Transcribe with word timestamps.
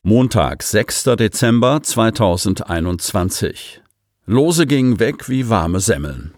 Montag, 0.03 0.63
6. 0.63 1.05
Dezember 1.19 1.83
2021. 1.83 3.83
Lose 4.25 4.67
gingen 4.67 5.01
weg 5.01 5.29
wie 5.29 5.51
warme 5.51 5.81
Semmeln. 5.81 6.33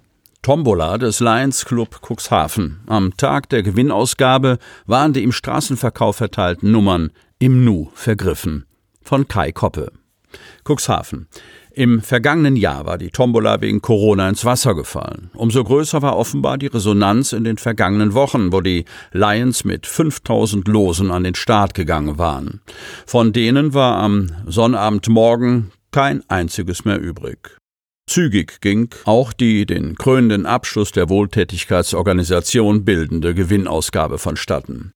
Tombola 0.46 0.96
des 0.96 1.18
Lions 1.18 1.64
Club 1.64 2.02
Cuxhaven. 2.09 2.78
Am 2.86 3.16
Tag 3.16 3.48
der 3.48 3.64
Gewinnausgabe 3.64 4.59
waren 4.86 5.12
die 5.12 5.24
im 5.24 5.32
Straßenverkauf 5.32 6.14
verteilten 6.14 6.70
Nummern 6.70 7.10
im 7.41 7.64
Nu 7.64 7.88
vergriffen. 7.95 8.64
Von 9.02 9.27
Kai 9.27 9.50
Koppe. 9.50 9.91
Cuxhaven. 10.62 11.27
Im 11.72 12.00
vergangenen 12.00 12.55
Jahr 12.55 12.86
war 12.86 12.96
die 12.96 13.10
Tombola 13.10 13.60
wegen 13.60 13.83
Corona 13.83 14.28
ins 14.28 14.44
Wasser 14.44 14.77
gefallen. 14.77 15.33
Umso 15.34 15.64
größer 15.64 16.00
war 16.00 16.16
offenbar 16.16 16.58
die 16.58 16.69
Resonanz 16.69 17.33
in 17.33 17.42
den 17.42 17.58
vergangenen 17.58 18.14
Wochen, 18.14 18.53
wo 18.53 18.60
die 18.60 18.84
Lions 19.10 19.64
mit 19.64 19.84
5000 19.84 20.69
Losen 20.69 21.10
an 21.10 21.25
den 21.25 21.34
Start 21.34 21.75
gegangen 21.75 22.19
waren. 22.19 22.60
Von 23.05 23.33
denen 23.33 23.75
war 23.75 23.97
am 23.97 24.28
Sonnabendmorgen 24.47 25.72
kein 25.91 26.22
einziges 26.31 26.84
mehr 26.84 27.00
übrig. 27.00 27.58
Zügig 28.09 28.61
ging 28.61 28.89
auch 29.05 29.33
die 29.33 29.67
den 29.67 29.97
krönenden 29.97 30.47
Abschluss 30.47 30.93
der 30.93 31.09
Wohltätigkeitsorganisation 31.09 32.85
bildende 32.85 33.35
Gewinnausgabe 33.35 34.19
vonstatten. 34.19 34.93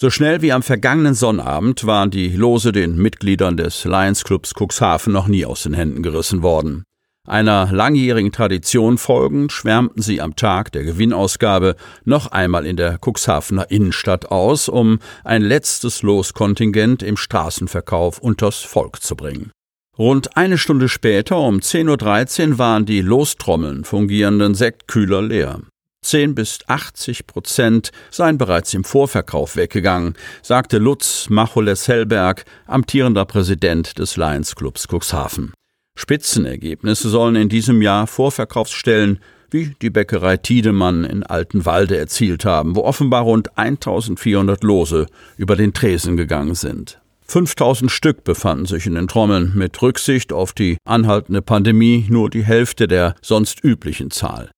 So 0.00 0.10
schnell 0.10 0.42
wie 0.42 0.52
am 0.52 0.62
vergangenen 0.62 1.14
Sonnabend 1.14 1.86
waren 1.86 2.10
die 2.10 2.28
Lose 2.28 2.72
den 2.72 2.96
Mitgliedern 2.96 3.56
des 3.56 3.84
Lions 3.84 4.24
Clubs 4.24 4.54
Cuxhaven 4.54 5.12
noch 5.12 5.28
nie 5.28 5.44
aus 5.44 5.64
den 5.64 5.74
Händen 5.74 6.02
gerissen 6.02 6.42
worden. 6.42 6.84
Einer 7.28 7.70
langjährigen 7.70 8.32
Tradition 8.32 8.98
folgend 8.98 9.52
schwärmten 9.52 10.02
sie 10.02 10.20
am 10.20 10.34
Tag 10.34 10.72
der 10.72 10.82
Gewinnausgabe 10.82 11.76
noch 12.04 12.28
einmal 12.28 12.66
in 12.66 12.76
der 12.76 12.98
Cuxhavener 12.98 13.70
Innenstadt 13.70 14.32
aus, 14.32 14.68
um 14.68 14.98
ein 15.22 15.42
letztes 15.42 16.02
Loskontingent 16.02 17.04
im 17.04 17.16
Straßenverkauf 17.16 18.18
unters 18.18 18.58
Volk 18.58 19.02
zu 19.02 19.14
bringen. 19.14 19.52
Rund 19.98 20.38
eine 20.38 20.56
Stunde 20.56 20.88
später, 20.88 21.38
um 21.38 21.58
10.13 21.58 22.52
Uhr, 22.52 22.58
waren 22.58 22.86
die 22.86 23.02
Lostrommeln 23.02 23.84
fungierenden 23.84 24.54
Sektkühler 24.54 25.20
leer. 25.20 25.60
10 26.02 26.34
bis 26.34 26.60
80 26.66 27.26
Prozent 27.26 27.92
seien 28.10 28.38
bereits 28.38 28.72
im 28.72 28.84
Vorverkauf 28.84 29.54
weggegangen, 29.54 30.14
sagte 30.42 30.78
Lutz 30.78 31.28
Macholes 31.28 31.88
Hellberg, 31.88 32.44
amtierender 32.66 33.26
Präsident 33.26 33.98
des 33.98 34.16
Lions 34.16 34.56
Clubs 34.56 34.88
Cuxhaven. 34.88 35.52
Spitzenergebnisse 35.94 37.10
sollen 37.10 37.36
in 37.36 37.50
diesem 37.50 37.82
Jahr 37.82 38.06
Vorverkaufsstellen 38.06 39.20
wie 39.50 39.76
die 39.82 39.90
Bäckerei 39.90 40.38
Tiedemann 40.38 41.04
in 41.04 41.22
Altenwalde 41.22 41.98
erzielt 41.98 42.46
haben, 42.46 42.74
wo 42.74 42.84
offenbar 42.84 43.24
rund 43.24 43.58
1400 43.58 44.64
Lose 44.64 45.06
über 45.36 45.54
den 45.54 45.74
Tresen 45.74 46.16
gegangen 46.16 46.54
sind. 46.54 47.01
5000 47.32 47.90
Stück 47.90 48.24
befanden 48.24 48.66
sich 48.66 48.84
in 48.84 48.94
den 48.94 49.08
Trommeln, 49.08 49.52
mit 49.54 49.80
Rücksicht 49.80 50.34
auf 50.34 50.52
die 50.52 50.76
anhaltende 50.84 51.40
Pandemie 51.40 52.04
nur 52.10 52.28
die 52.28 52.44
Hälfte 52.44 52.86
der 52.86 53.14
sonst 53.22 53.64
üblichen 53.64 54.10
Zahl. 54.10 54.50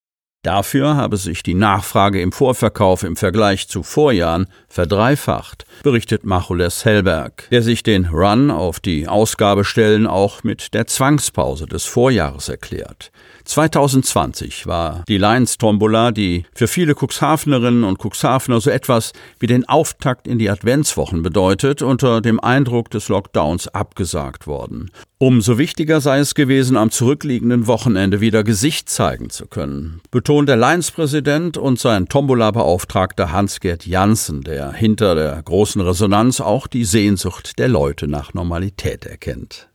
Dafür 0.42 0.96
habe 0.96 1.16
sich 1.16 1.44
die 1.44 1.54
Nachfrage 1.54 2.20
im 2.20 2.32
Vorverkauf 2.32 3.04
im 3.04 3.14
Vergleich 3.14 3.68
zu 3.68 3.84
Vorjahren 3.84 4.48
verdreifacht, 4.68 5.66
berichtet 5.84 6.26
Machules 6.26 6.84
Hellberg, 6.84 7.48
der 7.52 7.62
sich 7.62 7.84
den 7.84 8.06
Run 8.06 8.50
auf 8.50 8.80
die 8.80 9.06
Ausgabestellen 9.06 10.08
auch 10.08 10.42
mit 10.42 10.74
der 10.74 10.88
Zwangspause 10.88 11.66
des 11.66 11.84
Vorjahres 11.84 12.48
erklärt. 12.48 13.12
2020 13.44 14.66
war 14.66 15.04
die 15.08 15.18
Lions 15.18 15.58
Tombola, 15.58 16.10
die 16.10 16.44
für 16.54 16.68
viele 16.68 16.94
Cuxhavenerinnen 16.94 17.84
und 17.84 17.98
Cuxhavener 17.98 18.60
so 18.60 18.70
etwas 18.70 19.12
wie 19.38 19.46
den 19.46 19.68
Auftakt 19.68 20.26
in 20.26 20.38
die 20.38 20.50
Adventswochen 20.50 21.22
bedeutet, 21.22 21.82
unter 21.82 22.20
dem 22.20 22.40
Eindruck 22.40 22.90
des 22.90 23.08
Lockdowns 23.08 23.68
abgesagt 23.68 24.46
worden. 24.46 24.90
Umso 25.18 25.58
wichtiger 25.58 26.00
sei 26.00 26.18
es 26.18 26.34
gewesen, 26.34 26.76
am 26.76 26.90
zurückliegenden 26.90 27.66
Wochenende 27.66 28.20
wieder 28.20 28.44
Gesicht 28.44 28.88
zeigen 28.88 29.30
zu 29.30 29.46
können, 29.46 30.00
betont 30.10 30.48
der 30.48 30.56
Lions-Präsident 30.56 31.56
und 31.56 31.78
sein 31.78 32.08
Tombola-Beauftragter 32.08 33.32
Hans-Gerd 33.32 33.86
Janssen, 33.86 34.42
der 34.42 34.72
hinter 34.72 35.14
der 35.14 35.40
großen 35.42 35.80
Resonanz 35.80 36.40
auch 36.40 36.66
die 36.66 36.84
Sehnsucht 36.84 37.58
der 37.58 37.68
Leute 37.68 38.08
nach 38.08 38.34
Normalität 38.34 39.06
erkennt. 39.06 39.68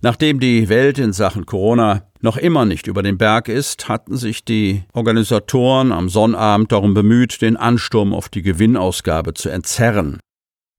Nachdem 0.00 0.40
die 0.40 0.68
Welt 0.68 0.98
in 0.98 1.12
Sachen 1.12 1.46
Corona 1.46 2.02
noch 2.20 2.36
immer 2.36 2.64
nicht 2.64 2.86
über 2.86 3.02
den 3.02 3.18
Berg 3.18 3.48
ist, 3.48 3.88
hatten 3.88 4.16
sich 4.16 4.44
die 4.44 4.84
Organisatoren 4.92 5.92
am 5.92 6.08
Sonnabend 6.08 6.72
darum 6.72 6.94
bemüht, 6.94 7.40
den 7.42 7.56
Ansturm 7.56 8.12
auf 8.12 8.28
die 8.28 8.42
Gewinnausgabe 8.42 9.34
zu 9.34 9.48
entzerren. 9.48 10.18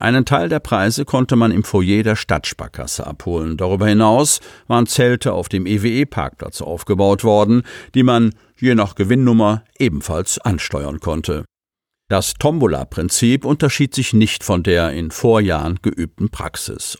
Einen 0.02 0.24
Teil 0.24 0.48
der 0.48 0.62
Preise 0.62 1.04
konnte 1.04 1.36
man 1.36 1.52
im 1.52 1.66
Foyer 1.66 2.04
der 2.04 2.16
Stadtsparkasse 2.16 3.06
abholen. 3.06 3.58
Darüber 3.58 3.88
hinaus 3.88 4.40
waren 4.68 4.88
Zelte 4.88 5.34
auf 5.34 5.50
dem 5.50 5.66
EWE-Parkplatz 5.66 6.62
aufgebaut 6.62 7.26
worden, 7.26 7.64
die 7.96 8.04
man 8.04 8.34
je 8.58 8.76
nach 8.76 8.96
Gewinnnummer 8.96 9.66
ebenfalls 9.78 10.40
ansteuern 10.40 11.02
konnte. 11.02 11.44
Das 12.08 12.34
Tombola-Prinzip 12.36 13.44
unterschied 13.44 13.94
sich 13.94 14.14
nicht 14.14 14.46
von 14.46 14.64
der 14.64 14.94
in 14.94 15.12
Vorjahren 15.12 15.80
geübten 15.82 16.30
Praxis. 16.30 16.98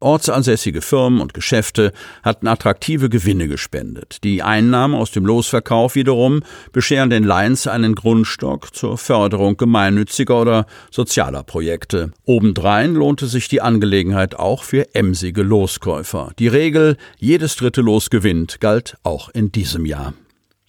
Ortsansässige 0.00 0.80
Firmen 0.80 1.20
und 1.20 1.34
Geschäfte 1.34 1.92
hatten 2.22 2.48
attraktive 2.48 3.10
Gewinne 3.10 3.48
gespendet. 3.48 4.24
Die 4.24 4.42
Einnahmen 4.42 4.94
aus 4.94 5.10
dem 5.10 5.26
Losverkauf 5.26 5.94
wiederum 5.94 6.42
bescheren 6.72 7.10
den 7.10 7.24
Lions 7.24 7.66
einen 7.66 7.94
Grundstock 7.94 8.74
zur 8.74 8.96
Förderung 8.96 9.58
gemeinnütziger 9.58 10.40
oder 10.40 10.66
sozialer 10.90 11.42
Projekte. 11.42 12.12
Obendrein 12.24 12.94
lohnte 12.94 13.26
sich 13.26 13.48
die 13.48 13.60
Angelegenheit 13.60 14.34
auch 14.34 14.64
für 14.64 14.94
emsige 14.94 15.42
Loskäufer. 15.42 16.32
Die 16.38 16.48
Regel, 16.48 16.96
jedes 17.18 17.56
dritte 17.56 17.82
Los 17.82 18.08
gewinnt, 18.10 18.60
galt 18.60 18.96
auch 19.02 19.28
in 19.28 19.52
diesem 19.52 19.84
Jahr. 19.84 20.14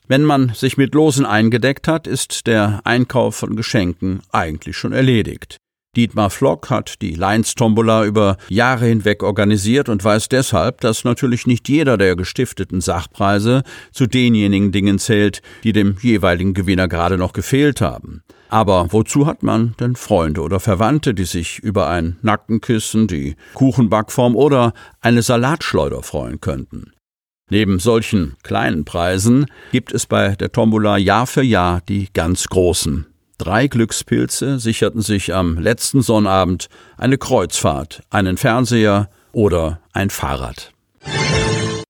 Wenn 0.08 0.24
man 0.24 0.50
sich 0.53 0.75
mit 0.75 0.94
Losen 0.94 1.25
eingedeckt 1.25 1.88
hat, 1.88 2.06
ist 2.06 2.46
der 2.46 2.81
Einkauf 2.84 3.38
von 3.38 3.56
Geschenken 3.56 4.20
eigentlich 4.34 4.75
schon 4.75 4.91
erledigt. 4.91 5.56
Dietmar 5.97 6.29
Flock 6.29 6.69
hat 6.69 7.02
die 7.02 7.16
Lions 7.16 7.53
Tombola 7.53 8.06
über 8.06 8.38
Jahre 8.47 8.85
hinweg 8.85 9.24
organisiert 9.24 9.90
und 9.90 10.02
weiß 10.02 10.29
deshalb, 10.29 10.79
dass 10.79 11.03
natürlich 11.03 11.47
nicht 11.47 11.68
jeder 11.68 11.97
der 11.97 12.16
gestifteten 12.16 12.79
Sachpreise 12.79 13.63
zu 13.91 14.07
denjenigen 14.07 14.72
Dingen 14.72 15.00
zählt, 15.00 15.41
die 15.66 15.74
dem 15.74 15.97
jeweiligen 16.02 16.53
Gewinner 16.53 16.88
gerade 16.88 17.18
noch 17.18 17.34
gefehlt 17.34 17.81
haben. 17.81 18.24
Aber 18.47 18.88
wozu 18.91 19.28
hat 19.28 19.44
man 19.44 19.75
denn 19.81 19.97
Freunde 19.97 20.44
oder 20.44 20.62
Verwandte, 20.62 21.13
die 21.13 21.25
sich 21.25 21.59
über 21.59 21.90
ein 21.90 22.18
Nackenkissen, 22.22 23.08
die 23.08 23.35
Kuchenbackform 23.53 24.38
oder 24.38 24.72
eine 25.02 25.22
Salatschleuder 25.22 26.03
freuen 26.03 26.40
könnten? 26.40 26.94
Neben 27.49 27.79
solchen 27.79 28.37
kleinen 28.44 28.85
Preisen 28.85 29.46
gibt 29.73 29.91
es 29.91 30.05
bei 30.05 30.37
der 30.37 30.53
Tombola 30.53 30.96
Jahr 30.96 31.28
für 31.28 31.44
Jahr 31.44 31.82
die 31.82 32.08
ganz 32.14 32.47
großen. 32.47 33.10
Drei 33.41 33.66
Glückspilze 33.66 34.59
sicherten 34.59 35.02
sich 35.02 35.34
am 35.34 35.58
letzten 35.58 36.03
Sonnabend 36.03 36.70
eine 36.96 37.17
Kreuzfahrt, 37.17 38.03
einen 38.11 38.38
Fernseher 38.38 39.09
oder 39.32 39.79
ein 39.93 40.11
Fahrrad. 40.11 40.72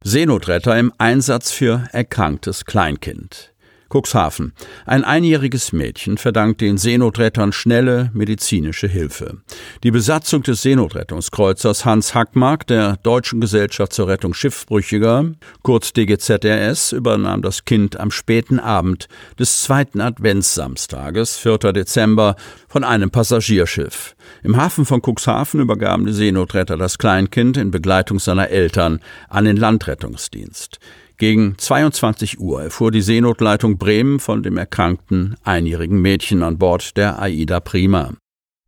Seenotretter 0.02 0.80
im 0.80 0.94
Einsatz 0.98 1.52
für 1.52 1.90
erkranktes 1.92 2.64
Kleinkind. 2.64 3.51
Cuxhaven. 3.92 4.54
Ein 4.86 5.04
einjähriges 5.04 5.74
Mädchen 5.74 6.18
verdankt 6.18 6.62
den 6.62 6.78
Seenotrettern 6.78 7.52
schnelle 7.52 8.10
medizinische 8.14 8.88
Hilfe. 8.88 9.38
Die 9.84 9.92
Besatzung 9.92 10.44
des 10.44 10.62
Seenotrettungskreuzers 10.62 11.86
Hans 11.86 12.16
Hackmark 12.16 12.66
der 12.68 12.98
Deutschen 12.98 13.42
Gesellschaft 13.42 13.94
zur 13.94 14.08
Rettung 14.08 14.34
Schiffbrüchiger, 14.34 15.26
kurz 15.62 15.94
DGZRS, 15.94 16.94
übernahm 16.94 17.42
das 17.42 17.66
Kind 17.66 18.00
am 18.00 18.12
späten 18.12 18.60
Abend 18.60 19.08
des 19.38 19.62
zweiten 19.62 20.02
Adventssamstages, 20.02 21.38
4. 21.38 21.58
Dezember, 21.74 22.36
von 22.68 22.84
einem 22.84 23.12
Passagierschiff. 23.12 24.16
Im 24.44 24.56
Hafen 24.56 24.86
von 24.86 25.02
Cuxhaven 25.02 25.60
übergaben 25.60 26.06
die 26.06 26.14
Seenotretter 26.14 26.78
das 26.78 26.98
Kleinkind 26.98 27.58
in 27.58 27.72
Begleitung 27.72 28.20
seiner 28.20 28.50
Eltern 28.50 29.02
an 29.28 29.46
den 29.46 29.58
Landrettungsdienst. 29.58 30.80
Gegen 31.22 31.56
22 31.56 32.40
Uhr 32.40 32.64
erfuhr 32.64 32.90
die 32.90 33.04
Seenotleitung 33.04 33.78
Bremen 33.78 34.20
von 34.20 34.42
dem 34.42 34.58
erkrankten 34.58 35.36
einjährigen 35.44 36.02
Mädchen 36.02 36.42
an 36.42 36.58
Bord 36.58 36.98
der 36.98 37.22
Aida 37.22 37.60
Prima. 37.60 38.14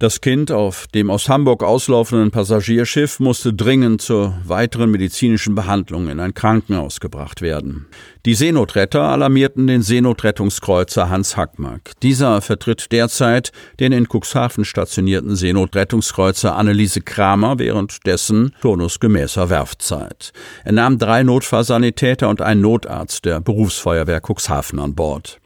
Das 0.03 0.19
Kind 0.19 0.51
auf 0.51 0.87
dem 0.87 1.09
aus 1.09 1.29
Hamburg 1.29 1.63
auslaufenden 1.63 2.29
Passagierschiff 2.29 3.21
musste 3.21 3.53
dringend 3.53 4.01
zur 4.01 4.37
weiteren 4.43 4.91
medizinischen 4.91 5.55
Behandlung 5.55 6.09
in 6.09 6.19
ein 6.19 6.33
Krankenhaus 6.33 6.99
gebracht 6.99 7.41
werden. 7.41 7.85
Die 8.25 8.33
Seenotretter 8.35 9.01
alarmierten 9.01 9.65
den 9.65 9.81
Seenotrettungskreuzer 9.81 11.09
Hans 11.09 11.37
Hackmark. 11.37 11.91
Dieser 12.01 12.41
vertritt 12.41 12.91
derzeit 12.91 13.53
den 13.79 13.93
in 13.93 14.09
Cuxhaven 14.09 14.65
stationierten 14.65 15.37
Seenotrettungskreuzer 15.37 16.53
Anneliese 16.53 16.99
Kramer 16.99 17.57
während 17.57 18.05
dessen 18.05 18.53
turnusgemäßer 18.59 19.49
Werfzeit. 19.49 20.33
Er 20.65 20.73
nahm 20.73 20.97
drei 20.97 21.23
Notfallsanitäter 21.23 22.27
und 22.27 22.41
einen 22.41 22.59
Notarzt 22.59 23.23
der 23.23 23.39
Berufsfeuerwehr 23.39 24.19
Cuxhaven 24.19 24.79
an 24.79 24.95
Bord. 24.95 25.39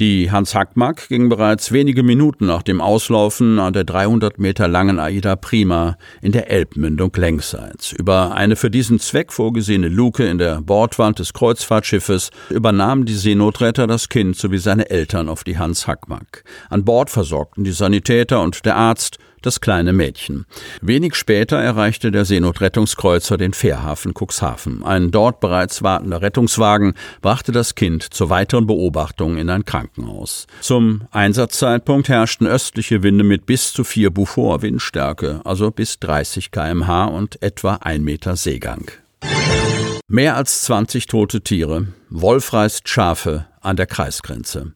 Die 0.00 0.32
Hans 0.32 0.56
Hackmack 0.56 1.06
ging 1.08 1.28
bereits 1.28 1.70
wenige 1.70 2.02
Minuten 2.02 2.46
nach 2.46 2.64
dem 2.64 2.80
Auslaufen 2.80 3.60
an 3.60 3.72
der 3.72 3.84
300 3.84 4.40
Meter 4.40 4.66
langen 4.66 4.98
Aida 4.98 5.36
Prima 5.36 5.96
in 6.20 6.32
der 6.32 6.50
Elbmündung 6.50 7.12
längsseits. 7.14 7.92
Über 7.92 8.34
eine 8.34 8.56
für 8.56 8.72
diesen 8.72 8.98
Zweck 8.98 9.32
vorgesehene 9.32 9.86
Luke 9.86 10.26
in 10.26 10.38
der 10.38 10.62
Bordwand 10.62 11.20
des 11.20 11.32
Kreuzfahrtschiffes 11.32 12.30
übernahmen 12.50 13.04
die 13.04 13.14
Seenotretter 13.14 13.86
das 13.86 14.08
Kind 14.08 14.36
sowie 14.36 14.58
seine 14.58 14.90
Eltern 14.90 15.28
auf 15.28 15.44
die 15.44 15.58
Hans 15.58 15.86
Hackmack. 15.86 16.42
An 16.70 16.84
Bord 16.84 17.08
versorgten 17.08 17.62
die 17.62 17.70
Sanitäter 17.70 18.42
und 18.42 18.64
der 18.66 18.74
Arzt 18.74 19.18
das 19.46 19.60
kleine 19.60 19.92
Mädchen. 19.92 20.46
Wenig 20.80 21.14
später 21.14 21.58
erreichte 21.58 22.10
der 22.10 22.24
Seenotrettungskreuzer 22.24 23.36
den 23.36 23.52
Fährhafen 23.52 24.12
Cuxhaven. 24.14 24.82
Ein 24.84 25.10
dort 25.10 25.40
bereits 25.40 25.82
wartender 25.82 26.22
Rettungswagen 26.22 26.94
brachte 27.20 27.52
das 27.52 27.74
Kind 27.74 28.02
zur 28.02 28.30
weiteren 28.30 28.66
Beobachtung 28.66 29.36
in 29.36 29.50
ein 29.50 29.64
Krankenhaus. 29.64 30.46
Zum 30.60 31.02
Einsatzzeitpunkt 31.10 32.08
herrschten 32.08 32.46
östliche 32.46 33.02
Winde 33.02 33.24
mit 33.24 33.46
bis 33.46 33.72
zu 33.72 33.84
vier 33.84 34.10
Beaufort 34.10 34.62
Windstärke, 34.62 35.40
also 35.44 35.70
bis 35.70 35.98
30 36.00 36.50
kmh 36.50 37.04
und 37.06 37.42
etwa 37.42 37.74
ein 37.82 38.02
Meter 38.02 38.36
Seegang. 38.36 38.90
Mehr 40.06 40.36
als 40.36 40.62
20 40.62 41.06
tote 41.06 41.40
Tiere. 41.40 41.88
Wolf 42.10 42.52
reißt 42.52 42.88
Schafe 42.88 43.46
an 43.60 43.76
der 43.76 43.86
Kreisgrenze. 43.86 44.74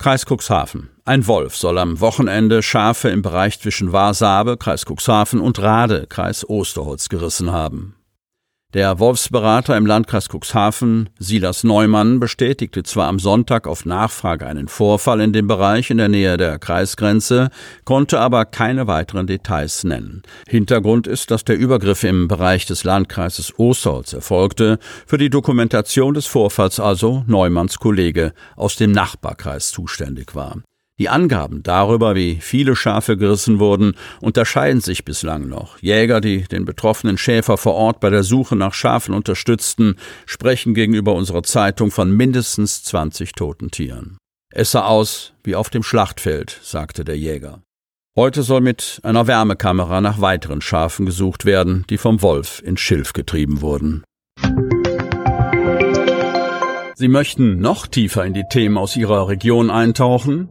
Kreis 0.00 0.24
Cuxhaven. 0.24 0.88
Ein 1.04 1.26
Wolf 1.26 1.54
soll 1.54 1.76
am 1.76 2.00
Wochenende 2.00 2.62
Schafe 2.62 3.10
im 3.10 3.20
Bereich 3.20 3.60
zwischen 3.60 3.92
Warsabe, 3.92 4.56
Kreis 4.56 4.86
Cuxhaven 4.86 5.42
und 5.42 5.58
Rade, 5.58 6.06
Kreis 6.08 6.48
Osterholz 6.48 7.10
gerissen 7.10 7.52
haben. 7.52 7.96
Der 8.72 9.00
Wolfsberater 9.00 9.76
im 9.76 9.84
Landkreis 9.84 10.28
Cuxhaven, 10.28 11.08
Silas 11.18 11.64
Neumann, 11.64 12.20
bestätigte 12.20 12.84
zwar 12.84 13.08
am 13.08 13.18
Sonntag 13.18 13.66
auf 13.66 13.84
Nachfrage 13.84 14.46
einen 14.46 14.68
Vorfall 14.68 15.20
in 15.20 15.32
dem 15.32 15.48
Bereich 15.48 15.90
in 15.90 15.98
der 15.98 16.08
Nähe 16.08 16.36
der 16.36 16.60
Kreisgrenze, 16.60 17.50
konnte 17.84 18.20
aber 18.20 18.44
keine 18.44 18.86
weiteren 18.86 19.26
Details 19.26 19.82
nennen. 19.82 20.22
Hintergrund 20.46 21.08
ist, 21.08 21.32
dass 21.32 21.44
der 21.44 21.58
Übergriff 21.58 22.04
im 22.04 22.28
Bereich 22.28 22.64
des 22.64 22.84
Landkreises 22.84 23.58
Osterholz 23.58 24.12
erfolgte, 24.12 24.78
für 25.04 25.18
die 25.18 25.30
Dokumentation 25.30 26.14
des 26.14 26.26
Vorfalls 26.26 26.78
also 26.78 27.24
Neumanns 27.26 27.80
Kollege 27.80 28.34
aus 28.54 28.76
dem 28.76 28.92
Nachbarkreis 28.92 29.72
zuständig 29.72 30.36
war. 30.36 30.58
Die 31.00 31.08
Angaben 31.08 31.62
darüber, 31.62 32.14
wie 32.14 32.36
viele 32.42 32.76
Schafe 32.76 33.16
gerissen 33.16 33.58
wurden, 33.58 33.94
unterscheiden 34.20 34.82
sich 34.82 35.06
bislang 35.06 35.48
noch. 35.48 35.78
Jäger, 35.78 36.20
die 36.20 36.42
den 36.42 36.66
betroffenen 36.66 37.16
Schäfer 37.16 37.56
vor 37.56 37.72
Ort 37.72 38.00
bei 38.00 38.10
der 38.10 38.22
Suche 38.22 38.54
nach 38.54 38.74
Schafen 38.74 39.14
unterstützten, 39.14 39.96
sprechen 40.26 40.74
gegenüber 40.74 41.14
unserer 41.14 41.42
Zeitung 41.42 41.90
von 41.90 42.14
mindestens 42.14 42.84
20 42.84 43.32
toten 43.32 43.70
Tieren. 43.70 44.18
Es 44.52 44.72
sah 44.72 44.84
aus 44.84 45.32
wie 45.42 45.54
auf 45.54 45.70
dem 45.70 45.82
Schlachtfeld, 45.82 46.60
sagte 46.62 47.02
der 47.02 47.16
Jäger. 47.16 47.62
Heute 48.14 48.42
soll 48.42 48.60
mit 48.60 49.00
einer 49.02 49.26
Wärmekamera 49.26 50.02
nach 50.02 50.20
weiteren 50.20 50.60
Schafen 50.60 51.06
gesucht 51.06 51.46
werden, 51.46 51.86
die 51.88 51.96
vom 51.96 52.20
Wolf 52.20 52.60
ins 52.62 52.80
Schilf 52.82 53.14
getrieben 53.14 53.62
wurden. 53.62 54.04
Sie 56.94 57.08
möchten 57.08 57.58
noch 57.58 57.86
tiefer 57.86 58.26
in 58.26 58.34
die 58.34 58.44
Themen 58.50 58.76
aus 58.76 58.96
Ihrer 58.96 59.28
Region 59.28 59.70
eintauchen? 59.70 60.50